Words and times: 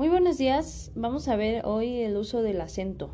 Muy 0.00 0.08
buenos 0.08 0.38
días, 0.38 0.92
vamos 0.94 1.28
a 1.28 1.36
ver 1.36 1.60
hoy 1.66 1.98
el 1.98 2.16
uso 2.16 2.40
del 2.40 2.62
acento. 2.62 3.10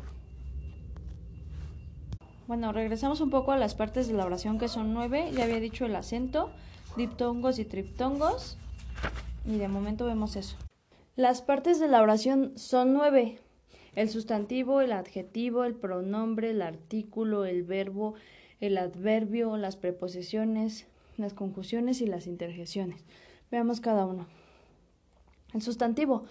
Bueno, 2.47 2.71
regresamos 2.71 3.19
un 3.19 3.29
poco 3.29 3.51
a 3.51 3.57
las 3.57 3.75
partes 3.75 4.07
de 4.07 4.13
la 4.13 4.25
oración 4.25 4.57
que 4.57 4.69
son 4.69 4.93
nueve, 4.93 5.29
ya 5.33 5.43
había 5.43 5.59
dicho 5.59 5.85
el 5.85 5.93
acento, 5.97 6.49
diptongos 6.95 7.59
y 7.59 7.65
triptongos, 7.65 8.57
y 9.43 9.57
de 9.57 9.67
momento 9.67 10.05
vemos 10.05 10.37
eso. 10.37 10.55
Las 11.17 11.41
partes 11.41 11.81
de 11.81 11.89
la 11.89 12.01
oración 12.01 12.53
son 12.55 12.93
nueve, 12.93 13.41
el 13.95 14.09
sustantivo, 14.09 14.79
el 14.79 14.93
adjetivo, 14.93 15.65
el 15.65 15.75
pronombre, 15.75 16.51
el 16.51 16.61
artículo, 16.61 17.43
el 17.43 17.63
verbo, 17.63 18.13
el 18.61 18.77
adverbio, 18.77 19.57
las 19.57 19.75
preposiciones, 19.75 20.87
las 21.17 21.33
conjunciones 21.33 21.99
y 21.99 22.05
las 22.05 22.27
interjecciones. 22.27 23.03
Veamos 23.51 23.81
cada 23.81 24.05
uno. 24.05 24.25
El 25.53 25.61
sustantivo 25.61 26.23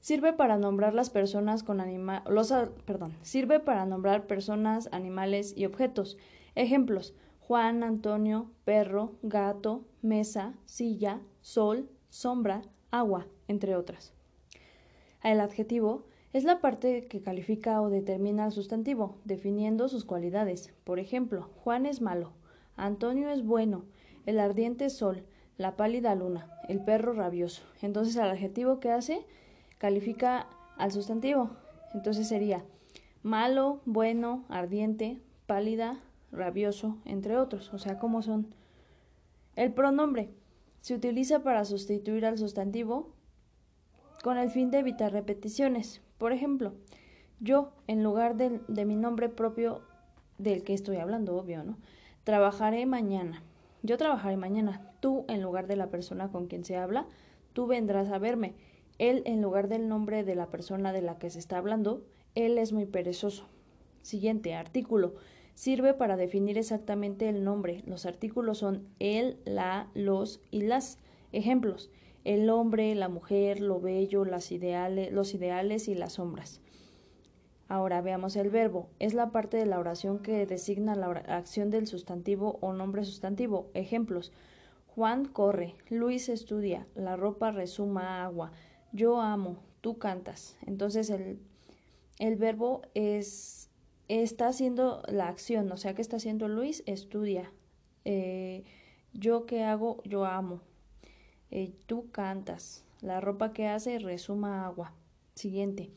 sirve 0.00 0.32
para 0.32 0.58
nombrar 0.58 0.94
las 0.94 1.10
personas 1.10 1.62
con 1.62 1.80
anima 1.80 2.24
los 2.28 2.52
perdón, 2.84 3.16
sirve 3.22 3.60
para 3.60 3.86
nombrar 3.86 4.26
personas, 4.26 4.88
animales 4.92 5.54
y 5.56 5.64
objetos. 5.64 6.16
Ejemplos: 6.54 7.14
Juan, 7.40 7.82
Antonio, 7.82 8.50
perro, 8.64 9.12
gato, 9.22 9.84
mesa, 10.02 10.54
silla, 10.66 11.20
sol, 11.40 11.88
sombra, 12.08 12.62
agua, 12.90 13.26
entre 13.46 13.76
otras. 13.76 14.12
El 15.22 15.40
adjetivo 15.40 16.04
es 16.32 16.44
la 16.44 16.60
parte 16.60 17.06
que 17.06 17.22
califica 17.22 17.80
o 17.80 17.90
determina 17.90 18.44
al 18.44 18.52
sustantivo, 18.52 19.16
definiendo 19.24 19.88
sus 19.88 20.04
cualidades. 20.04 20.72
Por 20.84 20.98
ejemplo, 20.98 21.48
Juan 21.64 21.86
es 21.86 22.00
malo, 22.00 22.32
Antonio 22.76 23.30
es 23.30 23.44
bueno, 23.44 23.86
el 24.26 24.38
ardiente 24.38 24.90
sol, 24.90 25.24
la 25.56 25.74
pálida 25.76 26.14
luna, 26.14 26.50
el 26.68 26.84
perro 26.84 27.14
rabioso. 27.14 27.62
Entonces, 27.80 28.14
el 28.16 28.28
adjetivo 28.28 28.78
que 28.78 28.90
hace 28.90 29.26
califica 29.78 30.46
al 30.76 30.92
sustantivo. 30.92 31.50
Entonces 31.94 32.28
sería 32.28 32.64
malo, 33.22 33.80
bueno, 33.84 34.44
ardiente, 34.48 35.20
pálida, 35.46 36.00
rabioso, 36.30 36.98
entre 37.04 37.36
otros. 37.36 37.72
O 37.72 37.78
sea, 37.78 37.98
¿cómo 37.98 38.22
son? 38.22 38.54
El 39.56 39.72
pronombre 39.72 40.30
se 40.80 40.94
utiliza 40.94 41.42
para 41.42 41.64
sustituir 41.64 42.24
al 42.26 42.38
sustantivo 42.38 43.12
con 44.22 44.38
el 44.38 44.50
fin 44.50 44.70
de 44.70 44.78
evitar 44.78 45.12
repeticiones. 45.12 46.00
Por 46.18 46.32
ejemplo, 46.32 46.74
yo, 47.40 47.72
en 47.86 48.02
lugar 48.02 48.36
de, 48.36 48.84
mi 48.84 48.96
nombre 48.96 49.28
propio 49.28 49.82
del 50.38 50.64
que 50.64 50.74
estoy 50.74 50.96
hablando, 50.96 51.36
obvio, 51.36 51.62
¿no? 51.62 51.78
Trabajaré 52.24 52.84
mañana. 52.86 53.42
Yo 53.82 53.96
trabajaré 53.96 54.36
mañana. 54.36 54.82
Tú, 55.00 55.24
en 55.28 55.42
lugar 55.42 55.66
de 55.66 55.76
la 55.76 55.88
persona 55.88 56.30
con 56.30 56.46
quien 56.46 56.64
se 56.64 56.76
habla, 56.76 57.06
tú 57.52 57.66
vendrás 57.66 58.10
a 58.10 58.18
verme. 58.18 58.54
Él, 58.98 59.22
en 59.26 59.40
lugar 59.42 59.68
del 59.68 59.88
nombre 59.88 60.24
de 60.24 60.34
la 60.34 60.46
persona 60.46 60.92
de 60.92 61.02
la 61.02 61.18
que 61.18 61.30
se 61.30 61.38
está 61.38 61.58
hablando, 61.58 62.04
él 62.34 62.58
es 62.58 62.72
muy 62.72 62.86
perezoso. 62.86 63.46
Siguiente 64.02 64.54
artículo. 64.54 65.14
Sirve 65.54 65.94
para 65.94 66.16
definir 66.16 66.58
exactamente 66.58 67.28
el 67.28 67.44
nombre. 67.44 67.82
Los 67.86 68.06
artículos 68.06 68.58
son 68.58 68.86
él, 68.98 69.38
la, 69.44 69.88
los 69.94 70.40
y 70.50 70.62
las. 70.62 70.98
Ejemplos 71.32 71.90
el 72.28 72.50
hombre, 72.50 72.94
la 72.94 73.08
mujer, 73.08 73.60
lo 73.60 73.80
bello, 73.80 74.26
las 74.26 74.52
ideales, 74.52 75.10
los 75.12 75.32
ideales 75.32 75.88
y 75.88 75.94
las 75.94 76.12
sombras. 76.14 76.60
Ahora 77.68 78.02
veamos 78.02 78.36
el 78.36 78.50
verbo. 78.50 78.90
Es 78.98 79.14
la 79.14 79.30
parte 79.30 79.56
de 79.56 79.64
la 79.64 79.78
oración 79.78 80.18
que 80.18 80.44
designa 80.44 80.94
la 80.94 81.06
acción 81.06 81.70
del 81.70 81.86
sustantivo 81.86 82.58
o 82.60 82.74
nombre 82.74 83.06
sustantivo. 83.06 83.70
Ejemplos. 83.72 84.30
Juan 84.88 85.24
corre, 85.24 85.76
Luis 85.88 86.28
estudia, 86.28 86.86
la 86.94 87.16
ropa 87.16 87.50
resuma 87.50 88.24
agua, 88.24 88.52
yo 88.92 89.20
amo, 89.20 89.58
tú 89.80 89.98
cantas. 89.98 90.56
Entonces 90.66 91.10
el, 91.10 91.38
el 92.18 92.36
verbo 92.36 92.82
es 92.94 93.68
está 94.08 94.48
haciendo 94.48 95.02
la 95.06 95.28
acción, 95.28 95.70
o 95.70 95.76
sea 95.76 95.94
que 95.94 96.02
está 96.02 96.16
haciendo 96.16 96.48
Luis 96.48 96.82
estudia. 96.86 97.52
Eh, 98.04 98.64
yo 99.12 99.46
que 99.46 99.64
hago, 99.64 100.02
yo 100.04 100.24
amo. 100.24 100.62
Eh, 101.50 101.72
tú 101.86 102.10
cantas. 102.10 102.84
La 103.00 103.20
ropa 103.20 103.52
que 103.52 103.68
hace 103.68 103.98
resuma 103.98 104.66
agua. 104.66 104.94
Siguiente. 105.34 105.90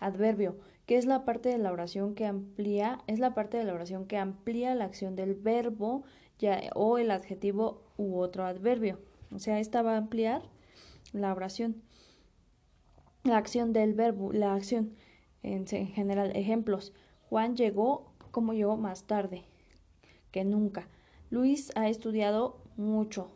Adverbio, 0.00 0.56
que 0.86 0.96
es 0.96 1.06
la 1.06 1.24
parte 1.24 1.50
de 1.50 1.58
la 1.58 1.70
oración 1.70 2.14
que 2.14 2.26
amplía, 2.26 2.98
es 3.06 3.20
la 3.20 3.34
parte 3.34 3.58
de 3.58 3.64
la 3.64 3.74
oración 3.74 4.06
que 4.06 4.16
amplía 4.16 4.74
la 4.74 4.84
acción 4.84 5.14
del 5.14 5.34
verbo 5.34 6.02
ya, 6.38 6.60
o 6.74 6.98
el 6.98 7.10
adjetivo 7.10 7.82
u 7.96 8.18
otro 8.18 8.44
adverbio. 8.44 8.98
O 9.32 9.38
sea, 9.38 9.60
esta 9.60 9.82
va 9.82 9.94
a 9.94 9.98
ampliar 9.98 10.42
la 11.12 11.32
oración. 11.32 11.82
La 13.24 13.36
acción 13.36 13.72
del 13.72 13.94
verbo, 13.94 14.32
la 14.32 14.54
acción 14.54 14.94
en, 15.42 15.64
en 15.70 15.88
general. 15.88 16.32
Ejemplos. 16.34 16.92
Juan 17.28 17.56
llegó 17.56 18.12
como 18.30 18.52
yo 18.52 18.76
más 18.76 19.04
tarde 19.04 19.44
que 20.30 20.44
nunca. 20.44 20.88
Luis 21.30 21.70
ha 21.76 21.88
estudiado 21.88 22.62
mucho 22.76 23.30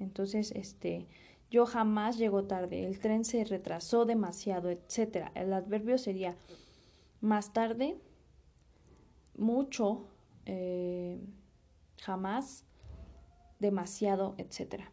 entonces, 0.00 0.50
este, 0.52 1.06
yo 1.50 1.66
jamás 1.66 2.18
llego 2.18 2.44
tarde, 2.44 2.86
el 2.86 2.98
tren 2.98 3.24
se 3.24 3.44
retrasó 3.44 4.06
demasiado, 4.06 4.70
etcétera. 4.70 5.30
El 5.34 5.52
adverbio 5.52 5.98
sería 5.98 6.36
más 7.20 7.52
tarde, 7.52 8.00
mucho, 9.36 10.08
eh, 10.46 11.20
jamás, 11.98 12.64
demasiado, 13.58 14.34
etcétera. 14.38 14.90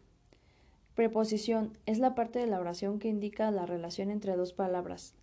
Preposición 0.98 1.78
es 1.86 2.00
la 2.00 2.16
parte 2.16 2.40
de 2.40 2.48
la 2.48 2.58
oración 2.58 2.98
que 2.98 3.06
indica 3.06 3.52
la 3.52 3.66
relación 3.66 4.10
entre 4.10 4.34
dos 4.34 4.52
palabras. 4.52 5.14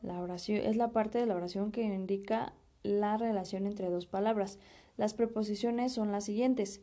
La 0.00 0.20
oración 0.20 0.58
es 0.58 0.76
la 0.76 0.92
parte 0.92 1.18
de 1.18 1.26
la 1.26 1.34
oración 1.34 1.72
que 1.72 1.82
indica 1.82 2.52
la 2.84 3.16
relación 3.16 3.66
entre 3.66 3.90
dos 3.90 4.06
palabras. 4.06 4.60
Las 4.96 5.14
preposiciones 5.14 5.90
son 5.90 6.12
las 6.12 6.22
siguientes: 6.22 6.80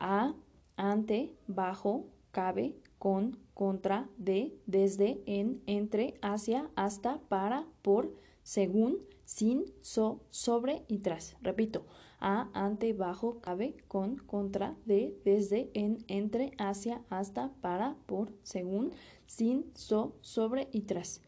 a, 0.00 0.34
ante, 0.78 1.34
bajo, 1.46 2.06
cabe, 2.30 2.74
con, 2.98 3.36
contra, 3.52 4.08
de, 4.16 4.56
desde, 4.64 5.20
en, 5.26 5.60
entre, 5.66 6.14
hacia, 6.22 6.70
hasta, 6.74 7.18
para, 7.28 7.66
por, 7.82 8.14
según, 8.48 9.00
sin, 9.26 9.66
so, 9.82 10.22
sobre 10.30 10.82
y 10.88 11.00
tras. 11.00 11.36
Repito, 11.42 11.84
a, 12.18 12.48
ante, 12.54 12.94
bajo, 12.94 13.40
cabe, 13.42 13.76
con, 13.88 14.16
contra, 14.16 14.74
de, 14.86 15.14
desde, 15.22 15.70
en, 15.74 15.98
entre, 16.08 16.52
hacia, 16.56 17.02
hasta, 17.10 17.52
para, 17.60 17.98
por, 18.06 18.32
según, 18.44 18.92
sin, 19.26 19.70
so, 19.74 20.16
sobre 20.22 20.70
y 20.72 20.80
tras. 20.80 21.20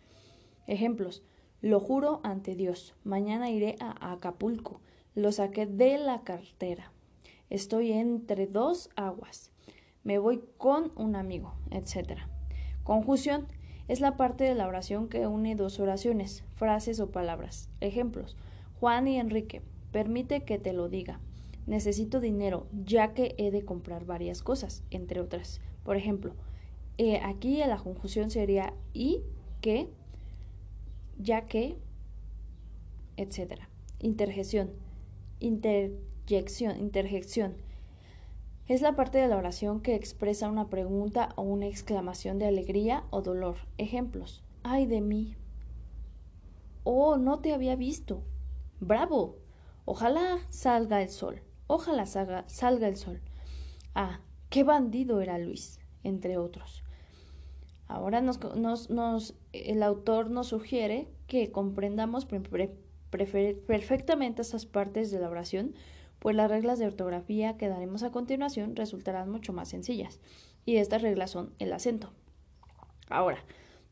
Ejemplos. 0.67 1.23
Lo 1.61 1.79
juro 1.79 2.21
ante 2.23 2.57
Dios. 2.57 2.95
Mañana 3.05 3.51
iré 3.51 3.77
a 3.81 4.13
Acapulco. 4.13 4.81
Lo 5.15 5.31
saqué 5.31 5.67
de 5.67 5.99
la 5.99 6.23
cartera. 6.23 6.91
Estoy 7.51 7.93
entre 7.93 8.47
dos 8.47 8.89
aguas. 8.97 9.53
Me 10.05 10.19
voy 10.19 10.43
con 10.57 10.91
un 10.97 11.17
amigo, 11.17 11.53
etc. 11.71 12.21
Conjunción 12.83 13.47
es 13.89 14.01
la 14.01 14.17
parte 14.17 14.45
de 14.45 14.55
la 14.55 14.67
oración 14.67 15.09
que 15.09 15.27
une 15.27 15.57
dos 15.57 15.81
oraciones, 15.81 16.45
frases 16.55 17.01
o 17.01 17.11
palabras. 17.11 17.69
Ejemplos. 17.81 18.37
Juan 18.79 19.09
y 19.09 19.19
Enrique. 19.19 19.63
Permite 19.93 20.45
que 20.45 20.59
te 20.59 20.73
lo 20.73 20.89
diga. 20.89 21.21
Necesito 21.67 22.21
dinero, 22.21 22.67
ya 22.85 23.15
que 23.15 23.35
he 23.39 23.51
de 23.51 23.65
comprar 23.65 24.05
varias 24.05 24.43
cosas, 24.43 24.83
entre 24.91 25.21
otras. 25.21 25.61
Por 25.85 25.97
ejemplo, 25.97 26.35
eh, 26.99 27.21
aquí 27.23 27.59
la 27.59 27.79
conjunción 27.79 28.31
sería 28.31 28.75
y 28.93 29.23
que, 29.61 29.89
ya 31.19 31.47
que, 31.47 31.77
etc. 33.17 33.61
Interjección. 33.99 34.71
Inter 35.41 35.93
interjección. 36.79 37.55
Es 38.71 38.81
la 38.83 38.95
parte 38.95 39.19
de 39.19 39.27
la 39.27 39.37
oración 39.37 39.81
que 39.81 39.97
expresa 39.97 40.49
una 40.49 40.71
pregunta 40.71 41.31
o 41.35 41.43
una 41.43 41.67
exclamación 41.67 42.39
de 42.39 42.47
alegría 42.47 43.03
o 43.11 43.21
dolor. 43.21 43.57
Ejemplos. 43.79 44.45
¡Ay 44.63 44.87
de 44.87 45.01
mí! 45.01 45.35
Oh, 46.85 47.17
no 47.17 47.41
te 47.41 47.53
había 47.53 47.75
visto. 47.75 48.23
¡Bravo! 48.79 49.39
Ojalá 49.87 50.39
salga 50.51 51.03
el 51.03 51.09
sol. 51.09 51.43
Ojalá 51.67 52.07
salga, 52.07 52.45
salga 52.47 52.87
el 52.87 52.97
sol. 52.97 53.21
Ah, 53.97 54.21
qué 54.51 54.63
bandido 54.63 55.21
era 55.21 55.37
Luis, 55.39 55.81
entre 56.05 56.39
otros. 56.39 56.85
Ahora 57.89 58.21
nos, 58.21 58.39
el 59.53 59.83
autor 59.83 60.31
nos 60.31 60.47
sugiere 60.47 61.09
que 61.27 61.51
comprendamos 61.51 62.25
perfectamente 62.25 64.43
esas 64.43 64.65
partes 64.65 65.11
de 65.11 65.19
la 65.19 65.29
oración 65.29 65.75
pues 66.21 66.37
las 66.37 66.49
reglas 66.49 66.79
de 66.79 66.87
ortografía 66.87 67.57
que 67.57 67.69
daremos 67.69 68.05
a 68.05 68.13
continuación 68.13 68.77
resultarán 68.77 69.29
mucho 69.31 69.53
más 69.53 69.69
sencillas, 69.69 70.21
y 70.65 70.77
estas 70.77 71.03
reglas 71.03 71.33
son 71.33 71.53
el 71.59 71.73
acento. 71.73 72.13
Ahora, 73.09 73.45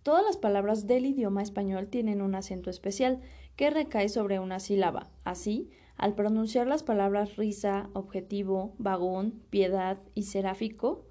todas 0.05 0.25
las 0.25 0.37
palabras 0.37 0.87
del 0.87 1.07
idioma 1.07 1.43
español 1.43 1.89
tienen 1.89 2.23
un 2.23 2.37
acento 2.37 2.71
especial 2.71 3.21
que 3.57 3.71
recae 3.71 4.09
sobre 4.09 4.39
una 4.39 4.61
sílaba. 4.61 5.11
Así, 5.25 5.71
al 5.97 6.15
pronunciar 6.15 6.69
las 6.69 6.85
palabras 6.85 7.37
risa, 7.37 7.91
objetivo, 7.95 8.75
vagón, 8.79 9.43
piedad 9.51 9.99
y 10.15 10.23
seráfico, 10.23 11.05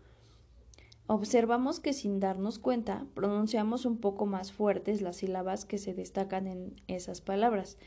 Observamos 1.09 1.79
que 1.79 1.93
sin 1.93 2.19
darnos 2.19 2.59
cuenta 2.59 3.05
pronunciamos 3.13 3.85
un 3.85 3.97
poco 3.97 4.25
más 4.25 4.51
fuertes 4.51 5.01
las 5.01 5.15
sílabas 5.15 5.63
que 5.63 5.77
se 5.77 5.93
destacan 5.93 6.47
en 6.47 6.81
esas 6.87 7.21
palabras. 7.21 7.77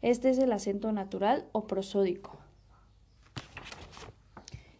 Este 0.00 0.30
es 0.30 0.38
el 0.38 0.52
acento 0.52 0.92
natural 0.92 1.48
o 1.50 1.66
prosódico. 1.66 2.38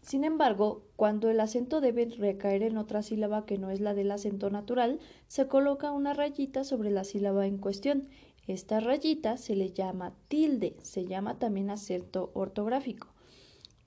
Sin 0.08 0.25
embargo, 0.25 0.87
cuando 0.96 1.28
el 1.28 1.38
acento 1.38 1.82
debe 1.82 2.06
recaer 2.06 2.62
en 2.62 2.78
otra 2.78 3.02
sílaba 3.02 3.44
que 3.44 3.58
no 3.58 3.69
es 3.69 3.78
la 3.78 3.93
del 3.93 4.10
acento 4.10 4.49
natural, 4.49 5.00
se 5.26 5.49
coloca 5.49 5.93
una 5.93 6.14
rayita 6.14 6.64
sobre 6.64 6.90
la 6.90 7.05
sílaba 7.05 7.46
en 7.46 7.58
cuestión. 7.58 8.08
Esta 8.46 8.81
rayita 8.81 9.37
se 9.37 9.55
le 9.55 9.70
llama 9.70 10.14
tilde, 10.28 10.76
se 10.81 11.05
llama 11.05 11.38
también 11.38 11.69
acento 11.69 12.31
ortográfico. 12.32 13.08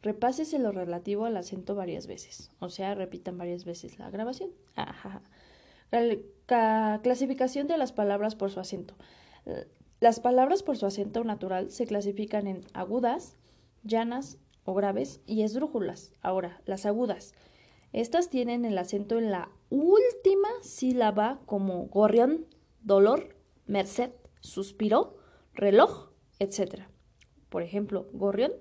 Repásese 0.04 0.60
lo 0.60 0.72
relativo 0.72 1.26
al 1.26 1.38
acento 1.38 1.74
varias 1.74 2.06
veces, 2.06 2.52
o 2.60 2.70
sea, 2.70 2.94
repitan 2.94 3.40
varias 3.40 3.66
veces 3.66 3.98
la 3.98 4.12
grabación. 4.12 4.52
clasificación 7.02 7.66
de 7.66 7.80
las 7.80 7.94
palabras 7.94 8.36
por 8.36 8.52
su 8.52 8.60
acento. 8.60 8.94
Las 10.00 10.20
palabras 10.20 10.62
por 10.62 10.78
su 10.78 10.86
acento 10.86 11.24
natural 11.24 11.72
se 11.72 11.88
clasifican 11.88 12.46
en 12.46 12.62
agudas, 12.74 13.38
llanas 13.82 14.38
o 14.66 14.74
graves 14.74 15.22
y 15.26 15.44
esdrújulas. 15.44 16.14
Ahora, 16.22 16.62
las 16.66 16.86
agudas. 16.86 17.34
Estas 17.94 18.30
tienen 18.30 18.66
el 18.66 18.78
acento 18.78 19.18
en 19.18 19.32
la 19.32 19.50
última 19.70 20.50
sílaba 20.62 21.42
como 21.46 21.88
gorrión, 21.88 22.46
dolor, 22.82 23.36
merced, 23.66 24.12
suspiro, 24.40 25.18
reloj, 25.54 26.10
etc. 26.40 26.84
Por 27.50 27.64
ejemplo, 27.64 28.08
gorrión 28.14 28.54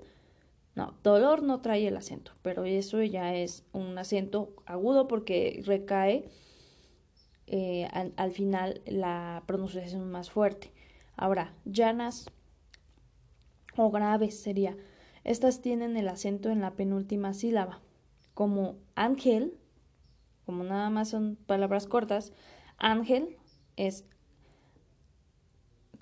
no, 0.75 0.95
dolor 1.03 1.43
no 1.43 1.61
trae 1.61 1.89
el 1.89 1.97
acento, 1.97 2.33
pero 2.43 2.65
eso 2.65 3.03
ya 3.03 3.35
es 3.35 3.65
un 3.73 3.99
acento 3.99 4.55
agudo 4.67 5.09
porque 5.09 5.63
recae 5.67 6.31
eh, 7.47 7.89
al, 8.17 8.31
final 8.31 8.81
la 8.87 9.43
pronunciación 9.47 10.11
más 10.11 10.31
fuerte. 10.31 10.73
Ahora, 11.17 11.55
llanas 11.65 12.31
o 13.77 13.91
graves 13.91 14.41
sería. 14.41 14.77
Estas 15.25 15.61
tienen 15.61 15.97
el 15.97 16.09
acento 16.09 16.51
en 16.51 16.61
la 16.61 16.73
penúltima 16.73 17.35
sílaba. 17.35 17.81
Como 18.35 18.77
ángel, 18.95 19.55
como 20.47 20.65
nada 20.65 20.91
más 20.91 21.11
son 21.11 21.37
palabras 21.47 21.87
cortas, 21.87 22.33
ángel 22.79 23.37
es 23.77 24.05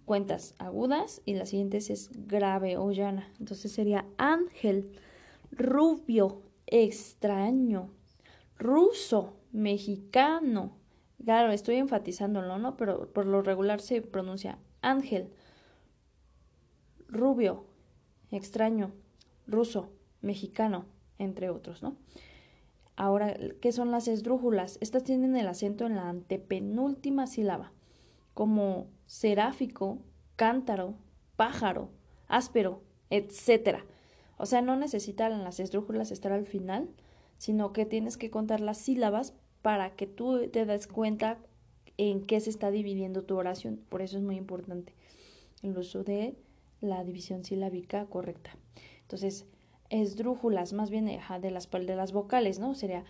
cuentas 0.04 0.54
agudas 0.58 1.20
y 1.26 1.34
las 1.34 1.50
siguientes 1.50 1.90
es 1.90 2.10
grave 2.26 2.78
o 2.78 2.90
llana. 2.92 3.30
Entonces 3.38 3.72
sería 3.72 4.06
ángel, 4.16 4.92
rubio, 5.50 6.42
extraño, 6.66 7.90
ruso, 8.56 9.36
mexicano. 9.52 10.72
Claro, 11.22 11.52
estoy 11.52 11.76
enfatizándolo, 11.76 12.58
¿no? 12.58 12.76
Pero 12.76 13.12
por 13.12 13.26
lo 13.26 13.42
regular 13.42 13.80
se 13.80 14.00
pronuncia 14.00 14.58
ángel, 14.80 15.30
rubio, 17.08 17.66
extraño, 18.30 18.92
ruso, 19.48 19.90
mexicano, 20.20 20.86
entre 21.18 21.50
otros, 21.50 21.82
¿no? 21.82 21.96
Ahora, 22.94 23.36
¿qué 23.60 23.72
son 23.72 23.90
las 23.90 24.08
esdrújulas? 24.08 24.78
Estas 24.80 25.04
tienen 25.04 25.36
el 25.36 25.48
acento 25.48 25.86
en 25.86 25.96
la 25.96 26.08
antepenúltima 26.08 27.26
sílaba, 27.26 27.72
como 28.34 28.88
seráfico, 29.06 29.98
cántaro, 30.36 30.94
pájaro, 31.36 31.90
áspero, 32.26 32.82
etc. 33.10 33.84
O 34.36 34.46
sea, 34.46 34.62
no 34.62 34.76
necesitan 34.76 35.44
las 35.44 35.60
esdrújulas 35.60 36.10
estar 36.10 36.32
al 36.32 36.46
final, 36.46 36.88
sino 37.36 37.72
que 37.72 37.86
tienes 37.86 38.16
que 38.16 38.30
contar 38.30 38.60
las 38.60 38.78
sílabas 38.78 39.34
para 39.62 39.94
que 39.94 40.06
tú 40.06 40.48
te 40.48 40.66
des 40.66 40.86
cuenta 40.86 41.38
en 41.96 42.26
qué 42.26 42.40
se 42.40 42.50
está 42.50 42.70
dividiendo 42.70 43.24
tu 43.24 43.36
oración. 43.36 43.80
Por 43.88 44.02
eso 44.02 44.16
es 44.16 44.22
muy 44.22 44.36
importante 44.36 44.94
el 45.62 45.76
uso 45.76 46.04
de 46.04 46.36
la 46.80 47.02
división 47.04 47.44
silábica 47.44 48.06
correcta. 48.06 48.56
Entonces, 49.08 49.46
esdrújulas, 49.88 50.74
más 50.74 50.90
bien 50.90 51.06
de 51.06 51.50
las, 51.50 51.70
de 51.70 51.96
las 51.96 52.12
vocales, 52.12 52.58
¿no? 52.58 52.74
Sería 52.74 53.04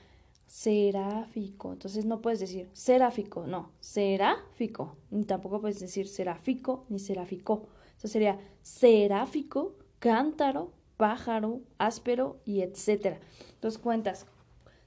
seráfico. 0.46 1.72
Entonces 1.72 2.04
no 2.04 2.20
puedes 2.22 2.38
decir 2.38 2.70
seráfico, 2.72 3.48
no, 3.48 3.72
seráfico. 3.80 4.96
Ni 5.10 5.24
tampoco 5.24 5.60
puedes 5.60 5.80
decir 5.80 6.06
seráfico 6.06 6.86
ni 6.88 7.00
seráfico. 7.00 7.66
Eso 7.96 8.06
sería 8.06 8.38
seráfico, 8.62 9.74
cántaro, 9.98 10.70
pájaro, 10.96 11.62
áspero 11.78 12.38
y 12.44 12.60
etcétera. 12.60 13.18
Entonces 13.54 13.80
cuentas 13.80 14.26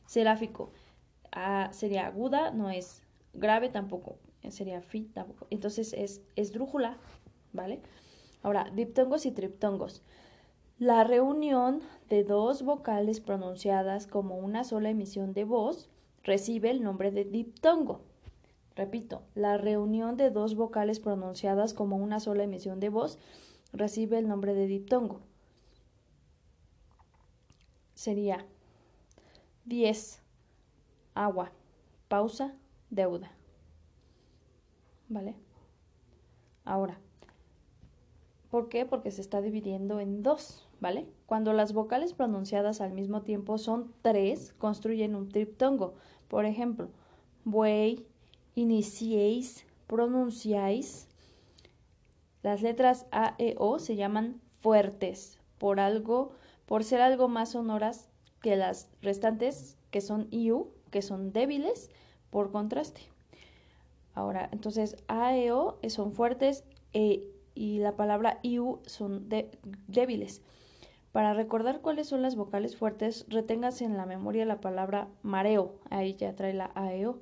seráfico. 0.05 0.71
Ah, 1.33 1.71
sería 1.73 2.07
aguda, 2.07 2.51
no 2.51 2.69
es 2.69 3.01
grave 3.33 3.67
tampoco. 3.67 4.17
Sería 4.49 4.81
fi 4.81 5.01
tampoco. 5.01 5.45
Entonces 5.49 5.91
es 5.91 6.21
esdrújula, 6.37 6.97
¿vale? 7.51 7.81
Ahora, 8.43 8.71
diptongos 8.73 9.25
y 9.25 9.31
triptongos. 9.31 10.03
La 10.81 11.03
reunión 11.03 11.83
de 12.09 12.23
dos 12.23 12.63
vocales 12.63 13.19
pronunciadas 13.19 14.07
como 14.07 14.37
una 14.37 14.63
sola 14.63 14.89
emisión 14.89 15.31
de 15.31 15.43
voz 15.43 15.91
recibe 16.23 16.71
el 16.71 16.81
nombre 16.81 17.11
de 17.11 17.23
diptongo. 17.23 18.01
Repito, 18.75 19.21
la 19.35 19.59
reunión 19.59 20.17
de 20.17 20.31
dos 20.31 20.55
vocales 20.55 20.99
pronunciadas 20.99 21.75
como 21.75 21.97
una 21.97 22.19
sola 22.19 22.45
emisión 22.45 22.79
de 22.79 22.89
voz 22.89 23.19
recibe 23.71 24.17
el 24.17 24.27
nombre 24.27 24.55
de 24.55 24.65
diptongo. 24.65 25.19
Sería 27.93 28.43
10. 29.65 30.23
Agua. 31.13 31.51
Pausa. 32.07 32.55
Deuda. 32.89 33.31
¿Vale? 35.09 35.35
Ahora, 36.65 36.97
¿por 38.49 38.67
qué? 38.67 38.87
Porque 38.87 39.11
se 39.11 39.21
está 39.21 39.41
dividiendo 39.41 39.99
en 39.99 40.23
dos. 40.23 40.67
Cuando 41.27 41.53
las 41.53 41.73
vocales 41.73 42.13
pronunciadas 42.13 42.81
al 42.81 42.91
mismo 42.91 43.21
tiempo 43.21 43.59
son 43.59 43.93
tres, 44.01 44.53
construyen 44.57 45.15
un 45.15 45.29
triptongo. 45.29 45.93
Por 46.27 46.45
ejemplo, 46.45 46.89
buey, 47.45 48.07
iniciéis, 48.55 49.67
pronunciáis. 49.85 51.07
Las 52.41 52.63
letras 52.63 53.05
A, 53.11 53.35
E, 53.37 53.53
O 53.59 53.77
se 53.77 53.95
llaman 53.95 54.41
fuertes 54.61 55.39
por 55.59 55.79
algo, 55.79 56.31
por 56.65 56.83
ser 56.83 57.01
algo 57.01 57.27
más 57.27 57.51
sonoras 57.51 58.09
que 58.41 58.55
las 58.55 58.89
restantes 59.03 59.77
que 59.91 60.01
son 60.01 60.27
IU, 60.31 60.71
que 60.89 61.03
son 61.03 61.31
débiles 61.31 61.91
por 62.31 62.51
contraste. 62.51 63.01
Ahora, 64.15 64.49
entonces 64.51 64.97
A, 65.07 65.37
E, 65.37 65.51
O 65.51 65.77
son 65.89 66.13
fuertes 66.13 66.63
e, 66.93 67.27
y 67.53 67.77
la 67.77 67.95
palabra 67.95 68.39
IU 68.41 68.79
son 68.87 69.29
débiles. 69.87 70.41
Para 71.11 71.33
recordar 71.33 71.81
cuáles 71.81 72.07
son 72.07 72.21
las 72.21 72.35
vocales 72.35 72.77
fuertes, 72.77 73.25
reténgase 73.27 73.83
en 73.83 73.97
la 73.97 74.05
memoria 74.05 74.45
la 74.45 74.61
palabra 74.61 75.09
mareo, 75.23 75.75
ahí 75.89 76.15
ya 76.15 76.35
trae 76.35 76.53
la 76.53 76.71
AEO, 76.73 77.19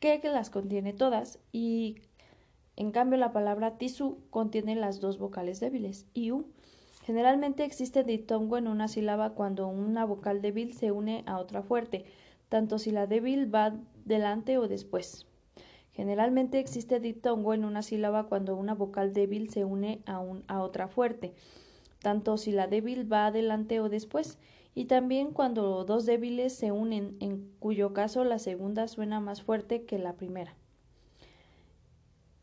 que, 0.00 0.20
las 0.24 0.50
contiene 0.50 0.92
todas, 0.92 1.38
y 1.52 1.98
en 2.74 2.90
cambio 2.90 3.18
la 3.18 3.32
palabra 3.32 3.78
tisú 3.78 4.18
contiene 4.30 4.74
las 4.74 5.00
dos 5.00 5.18
vocales 5.18 5.60
débiles, 5.60 6.06
IU. 6.14 6.46
Generalmente 7.04 7.64
existe 7.64 8.02
diptongo 8.02 8.58
en 8.58 8.66
una 8.66 8.88
sílaba 8.88 9.30
cuando 9.30 9.68
una 9.68 10.04
vocal 10.04 10.42
débil 10.42 10.72
se 10.72 10.90
une 10.90 11.22
a 11.26 11.38
otra 11.38 11.62
fuerte, 11.62 12.04
tanto 12.48 12.78
si 12.78 12.90
la 12.90 13.06
débil 13.06 13.52
va 13.52 13.76
delante 14.04 14.58
o 14.58 14.66
después. 14.66 15.26
Generalmente 15.92 16.58
existe 16.58 16.98
diptongo 16.98 17.54
en 17.54 17.64
una 17.64 17.82
sílaba 17.82 18.26
cuando 18.26 18.56
una 18.56 18.74
vocal 18.74 19.12
débil 19.12 19.50
se 19.50 19.64
une 19.64 20.02
a, 20.06 20.18
un, 20.18 20.42
a 20.48 20.62
otra 20.62 20.88
fuerte, 20.88 21.34
tanto 22.02 22.36
si 22.36 22.52
la 22.52 22.66
débil 22.66 23.10
va 23.10 23.26
adelante 23.26 23.80
o 23.80 23.88
después, 23.88 24.38
y 24.74 24.86
también 24.86 25.32
cuando 25.32 25.84
dos 25.84 26.04
débiles 26.06 26.52
se 26.52 26.72
unen, 26.72 27.16
en 27.20 27.50
cuyo 27.58 27.92
caso 27.92 28.24
la 28.24 28.38
segunda 28.38 28.88
suena 28.88 29.20
más 29.20 29.42
fuerte 29.42 29.84
que 29.84 29.98
la 29.98 30.14
primera. 30.14 30.54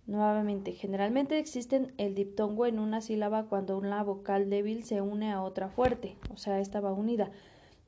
Nuevamente, 0.08 0.72
generalmente 0.72 1.38
existen 1.38 1.94
el 1.98 2.16
diptongo 2.16 2.66
en 2.66 2.80
una 2.80 3.02
sílaba 3.02 3.46
cuando 3.46 3.78
una 3.78 4.04
vocal 4.04 4.50
débil 4.50 4.84
se 4.84 5.02
une 5.02 5.32
a 5.32 5.44
otra 5.44 5.70
fuerte, 5.70 6.16
o 6.34 6.38
sea, 6.38 6.60
esta 6.60 6.80
va 6.80 6.94
unida, 6.94 7.30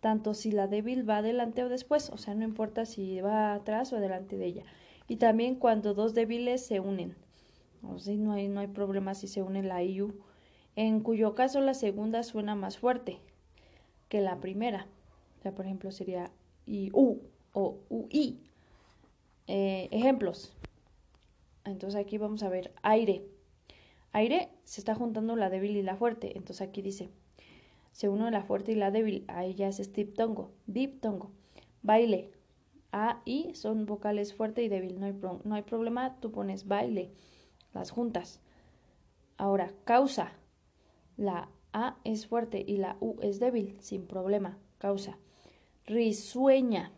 tanto 0.01 0.34
si 0.34 0.51
la 0.51 0.68
débil 0.68 1.08
va 1.10 1.18
adelante 1.18 1.63
o 1.63 1.70
después, 1.70 2.10
o 2.10 2.18
sea, 2.18 2.36
no 2.36 2.44
importa 2.44 2.86
si 2.86 3.22
va 3.22 3.54
atrás 3.54 3.94
o 3.94 3.98
adelante 3.98 4.38
de 4.38 4.46
ella. 4.46 4.63
Y 5.08 5.16
también 5.16 5.56
cuando 5.56 5.94
dos 5.94 6.13
débiles 6.13 6.66
se 6.66 6.80
unen, 6.80 7.16
o 7.84 7.96
no 8.18 8.34
hay, 8.34 8.48
no 8.48 8.60
hay 8.60 8.68
problema 8.68 9.16
si 9.16 9.28
se 9.28 9.42
une 9.42 9.63
la 9.63 9.82
IU 9.84 10.13
en 10.75 11.01
cuyo 11.01 11.36
caso 11.36 11.62
la 11.62 11.74
segunda 11.74 12.24
suena 12.24 12.56
más 12.56 12.78
fuerte 12.78 13.20
que 14.10 14.22
la 14.22 14.40
primera. 14.40 14.88
O 15.40 15.42
sea, 15.42 15.54
por 15.54 15.66
ejemplo, 15.66 15.92
sería 15.92 16.32
IU 16.66 17.22
o 17.54 17.78
UI. 17.90 18.40
Eh, 19.48 19.90
ejemplos. 19.92 20.54
Entonces 21.66 22.00
aquí 22.00 22.18
vamos 22.18 22.44
a 22.44 22.50
ver 22.50 22.74
aire. 22.84 23.25
Aire 24.13 24.50
se 24.63 24.82
está 24.82 24.96
juntando 24.96 25.36
la 25.36 25.50
débil 25.50 25.78
y 25.78 25.82
la 25.82 25.96
fuerte. 25.96 26.38
Entonces 26.38 26.68
aquí 26.68 26.82
dice, 26.82 27.10
se 27.92 28.10
une 28.10 28.32
la 28.32 28.44
fuerte 28.44 28.72
y 28.72 28.75
la 28.75 28.92
débil. 28.92 29.25
Ahí 29.28 29.56
ya 29.56 29.68
es 29.68 29.94
diptongo. 29.94 30.51
Diptongo. 30.68 31.32
Baile. 31.82 32.32
A, 32.92 33.22
I 33.25 33.56
son 33.56 33.86
vocales 33.86 34.34
fuerte 34.34 34.63
y 34.63 34.68
débil, 34.68 35.00
no 35.00 35.06
hay, 35.06 35.13
no 35.46 35.56
hay 35.56 35.62
problema, 35.62 36.20
tú 36.20 36.32
pones 36.32 36.68
baile, 36.68 37.10
las 37.74 37.90
juntas. 37.90 38.42
Ahora, 39.38 39.72
causa. 39.86 40.34
La 41.22 41.50
A 41.72 41.98
es 42.04 42.25
fuerte 42.25 42.66
y 42.66 42.78
la 42.78 42.98
U 43.00 43.20
es 43.22 43.40
débil, 43.40 43.78
sin 43.80 44.08
problema, 44.08 44.58
causa. 44.80 45.20
Risueña, 45.86 46.92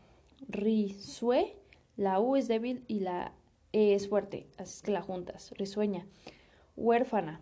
risue, 0.47 1.57
la 1.97 2.21
U 2.21 2.37
es 2.37 2.47
débil 2.47 2.85
y 2.87 3.01
la 3.01 3.33
E 3.73 3.93
es 3.93 4.07
fuerte, 4.07 4.47
así 4.57 4.77
es 4.77 4.81
que 4.81 4.91
la 4.91 5.01
juntas, 5.01 5.51
risueña. 5.57 6.07
Huérfana, 6.77 7.41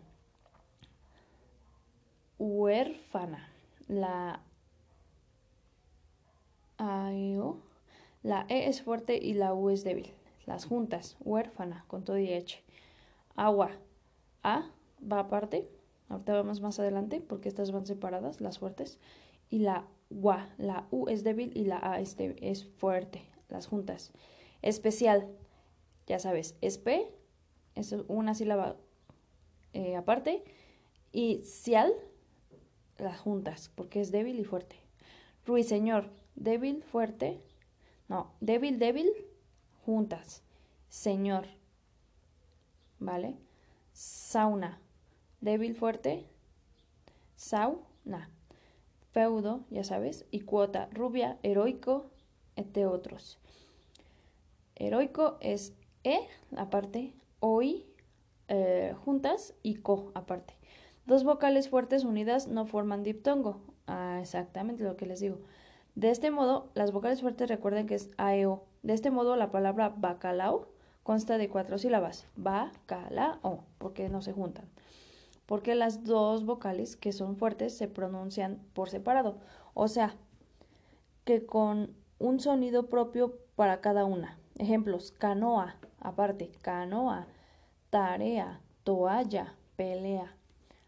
huérfana, 2.40 3.48
la 3.88 4.42
A, 6.80 7.12
e, 7.14 7.40
la 8.24 8.48
E 8.50 8.68
es 8.70 8.82
fuerte 8.82 9.20
y 9.22 9.36
la 9.36 9.54
U 9.54 9.70
es 9.70 9.84
débil, 9.84 10.16
las 10.48 10.66
juntas, 10.66 11.16
huérfana, 11.20 11.86
con 11.88 12.04
todo 12.04 12.18
y 12.18 12.34
H. 12.34 12.64
Agua, 13.36 13.70
A 14.42 14.72
va 15.00 15.20
aparte, 15.20 15.70
ahorita 16.12 16.34
vamos 16.34 16.62
más 16.62 16.80
adelante 16.80 17.22
porque 17.22 17.50
estas 17.50 17.72
van 17.72 17.86
separadas, 17.86 18.42
las 18.42 18.60
fuertes, 18.60 19.00
y 19.50 19.60
la 19.60 19.88
UA, 20.10 20.50
la 20.58 20.88
U 20.92 21.08
es 21.08 21.24
débil 21.24 21.52
y 21.56 21.66
la 21.66 21.80
A 21.82 22.00
es, 22.00 22.16
es 22.20 22.66
fuerte, 22.66 23.24
las 23.50 23.68
juntas. 23.68 24.12
Especial, 24.62 25.28
ya 26.08 26.20
sabes, 26.20 26.56
espe, 26.62 27.08
es 27.76 27.94
una 28.08 28.36
sílaba 28.36 28.78
eh, 29.74 29.96
aparte, 29.96 30.44
y 31.12 31.42
cial, 31.44 31.94
las 32.98 33.20
juntas, 33.20 33.72
porque 33.76 34.02
es 34.02 34.12
débil 34.12 34.40
y 34.40 34.44
fuerte. 34.44 34.76
Ruiseñor, 35.46 36.10
débil, 36.36 36.84
fuerte, 36.84 37.42
no, 38.08 38.34
débil, 38.42 38.80
débil, 38.80 39.10
juntas. 39.86 40.44
Señor, 40.90 41.48
¿vale? 43.00 43.38
Sauna, 43.94 44.82
débil, 45.42 45.76
fuerte, 45.76 46.26
sauna. 47.36 48.30
Feudo, 49.12 49.66
ya 49.70 49.84
sabes, 49.84 50.26
y 50.32 50.42
cuota, 50.42 50.88
rubia, 50.94 51.38
heroico, 51.44 52.06
entre 52.56 52.86
otros. 52.86 53.40
Heroico 54.76 55.38
es 55.42 55.74
E, 56.04 56.28
aparte, 56.56 57.14
OI, 57.42 57.86
eh, 58.48 58.96
juntas, 59.04 59.54
y 59.64 59.76
CO, 59.76 60.12
aparte. 60.16 60.54
Dos 61.06 61.24
vocales 61.24 61.68
fuertes 61.68 62.06
unidas 62.06 62.48
no 62.48 62.66
forman 62.66 63.04
diptongo. 63.04 63.60
Ah, 63.86 64.20
exactamente 64.22 64.84
lo 64.84 64.96
que 64.96 65.06
les 65.06 65.20
digo. 65.20 65.40
De 65.96 66.10
este 66.10 66.32
modo, 66.32 66.70
las 66.74 66.92
vocales 66.92 67.22
fuertes 67.22 67.50
recuerden 67.50 67.88
que 67.88 67.96
es 67.96 68.10
AEO. 68.18 68.64
De 68.82 68.94
este 68.94 69.12
modo, 69.12 69.36
la 69.36 69.52
palabra 69.52 69.90
bacalao 69.90 70.70
consta 71.04 71.38
de 71.38 71.50
cuatro 71.50 71.78
sílabas. 71.78 72.28
Bacalao, 72.38 73.66
porque 73.78 74.08
no 74.08 74.22
se 74.22 74.32
juntan. 74.32 74.70
Porque 75.52 75.76
las 75.76 76.06
dos 76.06 76.46
vocales 76.46 76.96
que 76.96 77.12
son 77.12 77.36
fuertes 77.36 77.78
se 77.78 77.90
pronuncian 77.90 78.62
por 78.72 78.90
separado. 78.90 79.36
O 79.74 79.90
sea, 79.90 80.16
que 81.26 81.46
con 81.46 81.94
un 82.20 82.40
sonido 82.40 82.88
propio 82.88 83.38
para 83.58 83.82
cada 83.82 84.06
una. 84.06 84.40
Ejemplos, 84.58 85.12
canoa, 85.12 85.76
aparte, 86.00 86.52
canoa, 86.62 87.28
tarea, 87.90 88.62
toalla, 88.86 89.54
pelea. 89.76 90.38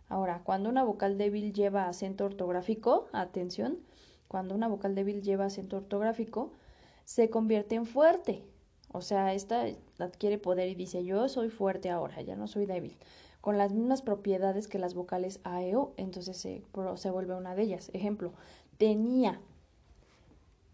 Ahora, 0.07 0.43
cuando 0.45 0.69
una 0.69 0.85
vocal 0.85 1.17
débil 1.17 1.51
lleva 1.51 1.89
acento 1.89 2.23
ortográfico, 2.23 3.09
atención, 3.11 3.79
cuando 4.29 4.55
una 4.55 4.69
vocal 4.69 4.95
débil 4.95 5.23
lleva 5.23 5.43
acento 5.43 5.75
ortográfico, 5.75 6.53
se 7.03 7.29
convierte 7.29 7.75
en 7.75 7.85
fuerte. 7.85 8.45
O 8.93 9.01
sea, 9.01 9.33
esta 9.33 9.65
adquiere 9.99 10.37
poder 10.37 10.69
y 10.69 10.75
dice, 10.75 11.03
yo 11.03 11.27
soy 11.27 11.49
fuerte 11.49 11.89
ahora, 11.89 12.21
ya 12.21 12.37
no 12.37 12.47
soy 12.47 12.65
débil. 12.65 12.97
Con 13.43 13.57
las 13.57 13.73
mismas 13.73 14.01
propiedades 14.01 14.69
que 14.69 14.79
las 14.79 14.93
vocales 14.93 15.41
A, 15.43 15.61
E, 15.61 15.75
O, 15.75 15.91
entonces 15.97 16.37
se, 16.37 16.63
se 16.95 17.11
vuelve 17.11 17.35
una 17.35 17.55
de 17.55 17.63
ellas. 17.63 17.91
Ejemplo, 17.93 18.31
tenía. 18.77 19.41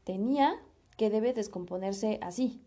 Tenía 0.04 0.54
que 0.96 1.10
debe 1.10 1.34
descomponerse 1.34 2.20
así. 2.22 2.62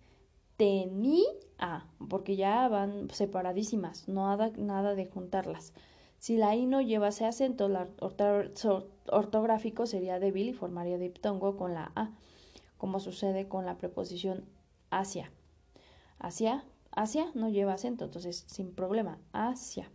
Tenía, 0.57 1.87
porque 2.09 2.35
ya 2.35 2.67
van 2.67 3.11
separadísimas, 3.11 4.09
no 4.09 4.27
nada, 4.27 4.51
nada 4.57 4.97
de 4.97 5.07
juntarlas. 5.07 5.73
Si 6.19 6.37
la 6.37 6.57
I 6.57 6.67
no 6.67 6.81
llevase 6.81 7.25
acento 7.25 7.67
el 7.67 7.77
ortográfico 9.07 9.87
sería 9.87 10.19
débil 10.19 10.49
y 10.49 10.53
formaría 10.53 10.99
diptongo 10.99 11.57
con 11.57 11.75
la 11.75 11.93
A, 11.95 12.11
como 12.77 12.99
sucede 12.99 13.47
con 13.47 13.67
la 13.67 13.79
preposición 13.79 14.47
hacia. 14.91 15.31
Hacia, 16.19 16.65
hacia 16.93 17.31
no 17.35 17.49
lleva 17.49 17.75
acento, 17.75 18.05
entonces 18.05 18.45
sin 18.47 18.75
problema, 18.75 19.19
hacia. 19.33 19.91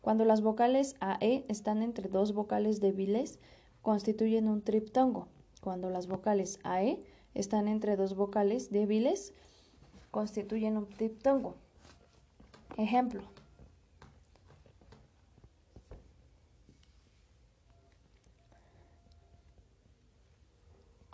Cuando 0.00 0.24
las 0.24 0.42
vocales 0.42 0.96
AE 1.00 1.44
están 1.48 1.82
entre 1.82 2.08
dos 2.08 2.34
vocales 2.34 2.80
débiles, 2.80 3.38
constituyen 3.82 4.48
un 4.48 4.62
triptongo. 4.62 5.28
Cuando 5.60 5.90
las 5.90 6.06
vocales 6.06 6.58
AE 6.62 7.02
están 7.34 7.68
entre 7.68 7.96
dos 7.96 8.14
vocales 8.14 8.70
débiles, 8.70 9.32
constituyen 10.10 10.76
un 10.76 10.88
triptongo. 10.88 11.54
Ejemplo, 12.76 13.22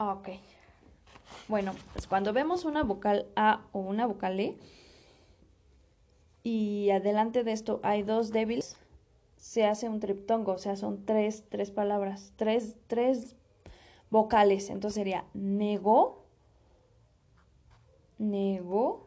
Ah, 0.00 0.14
ok. 0.14 0.30
Bueno, 1.46 1.74
pues 1.92 2.06
cuando 2.06 2.32
vemos 2.32 2.64
una 2.64 2.82
vocal 2.82 3.26
A 3.36 3.66
o 3.72 3.80
una 3.80 4.06
vocal 4.06 4.40
E 4.40 4.56
y 6.42 6.90
adelante 6.90 7.44
de 7.44 7.52
esto 7.52 7.80
hay 7.82 8.02
dos 8.02 8.30
débiles, 8.30 8.76
se 9.36 9.64
hace 9.66 9.88
un 9.88 10.00
triptongo, 10.00 10.52
o 10.52 10.58
sea, 10.58 10.76
son 10.76 11.04
tres, 11.06 11.44
tres 11.48 11.70
palabras, 11.70 12.32
tres, 12.36 12.76
tres 12.86 13.36
vocales. 14.10 14.68
Entonces 14.70 14.96
sería 14.96 15.24
negó, 15.34 16.26
negó, 18.18 19.06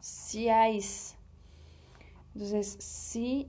negociáis. 0.00 1.16
Entonces, 2.34 2.76
sí 2.80 3.48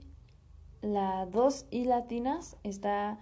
la 0.81 1.25
dos 1.27 1.65
I 1.69 1.85
latinas 1.85 2.57
está, 2.63 3.19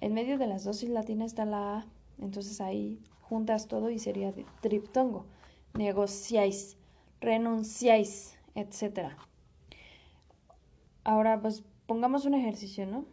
en 0.00 0.14
medio 0.14 0.38
de 0.38 0.46
las 0.46 0.64
dos 0.64 0.82
I 0.82 0.88
latinas 0.88 1.26
está 1.32 1.44
la 1.44 1.78
A, 1.78 1.86
entonces 2.20 2.60
ahí 2.60 3.00
juntas 3.22 3.68
todo 3.68 3.90
y 3.90 3.98
sería 3.98 4.32
triptongo. 4.60 5.26
Negociáis, 5.74 6.76
renunciáis, 7.20 8.38
etc. 8.54 9.10
Ahora, 11.04 11.40
pues 11.40 11.64
pongamos 11.86 12.24
un 12.26 12.34
ejercicio, 12.34 12.86
¿no? 12.86 13.04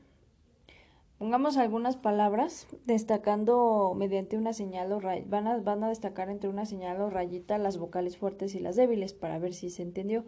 Pongamos 1.17 1.55
algunas 1.55 1.95
palabras 1.95 2.67
destacando 2.85 3.93
mediante 3.95 4.37
una 4.37 4.51
señal 4.51 4.91
o 4.91 4.99
rayita. 4.99 5.29
Van 5.61 5.83
a, 5.83 5.89
destacar 5.89 6.29
entre 6.29 6.49
una 6.49 6.65
señal 6.65 6.99
o 6.99 7.09
rayita 7.09 7.57
las 7.57 7.77
vocales 7.77 8.17
fuertes 8.17 8.53
y 8.53 8.59
las 8.59 8.75
débiles 8.75 9.13
para 9.13 9.39
ver 9.39 9.53
si 9.53 9.69
se 9.69 9.81
entendió. 9.81 10.25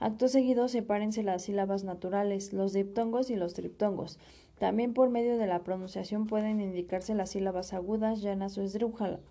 Acto 0.00 0.26
seguido, 0.26 0.66
sepárense 0.66 1.22
las 1.22 1.42
sílabas 1.42 1.84
naturales, 1.84 2.52
los 2.52 2.72
diptongos 2.72 3.30
y 3.30 3.36
los 3.36 3.54
triptongos. 3.54 4.18
También 4.58 4.94
por 4.94 5.10
medio 5.10 5.36
de 5.36 5.46
la 5.46 5.62
pronunciación 5.62 6.26
pueden 6.26 6.60
indicarse 6.60 7.14
las 7.14 7.30
sílabas 7.30 7.74
agudas, 7.74 8.22
llanas 8.22 8.56
o, 8.56 8.62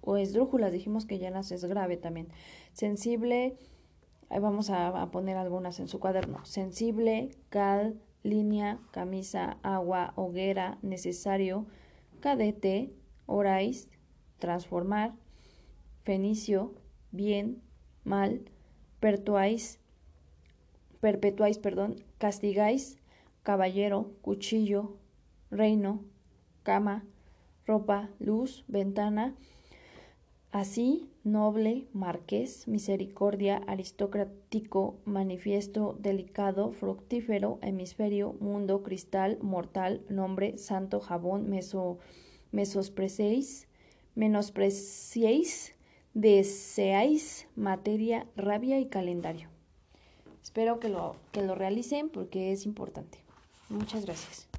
o 0.01 0.17
esdrújulas. 0.17 0.71
Dijimos 0.71 1.05
que 1.05 1.17
llanas 1.17 1.51
es 1.51 1.65
grave 1.65 1.97
también. 1.97 2.27
Sensible, 2.73 3.57
vamos 4.29 4.69
a, 4.69 4.87
a 5.01 5.09
poner 5.09 5.37
algunas 5.37 5.79
en 5.79 5.87
su 5.87 5.99
cuaderno. 5.99 6.45
Sensible, 6.45 7.29
cal, 7.49 7.99
línea, 8.21 8.79
camisa, 8.91 9.57
agua, 9.63 10.13
hoguera, 10.15 10.77
necesario, 10.83 11.65
cadete, 12.19 12.93
orais, 13.25 13.89
transformar, 14.37 15.13
fenicio, 16.03 16.73
bien, 17.11 17.63
mal, 18.03 18.41
pertuáis, 18.99 19.79
perpetuáis, 21.01 21.57
perdón, 21.57 21.95
castigáis, 22.19 22.99
caballero, 23.43 24.11
cuchillo, 24.21 24.97
reino, 25.55 26.03
cama, 26.63 27.05
ropa, 27.65 28.09
luz, 28.19 28.63
ventana, 28.67 29.35
así, 30.51 31.09
noble, 31.23 31.87
marqués, 31.93 32.67
misericordia, 32.67 33.61
aristocrático, 33.67 34.95
manifiesto, 35.05 35.97
delicado, 35.99 36.71
fructífero, 36.71 37.59
hemisferio, 37.61 38.35
mundo, 38.39 38.83
cristal, 38.83 39.37
mortal, 39.41 40.01
nombre, 40.09 40.57
santo, 40.57 40.99
jabón, 40.99 41.49
meso, 41.49 41.97
mesospreséis, 42.51 43.67
menospreciéis, 44.15 45.75
deseáis, 46.13 47.47
materia, 47.55 48.27
rabia 48.37 48.79
y 48.79 48.85
calendario. 48.85 49.49
Espero 50.41 50.79
que 50.79 50.89
lo, 50.89 51.15
que 51.31 51.41
lo 51.41 51.55
realicen 51.55 52.09
porque 52.09 52.51
es 52.51 52.65
importante. 52.65 53.17
Muchas 53.69 54.05
gracias. 54.05 54.47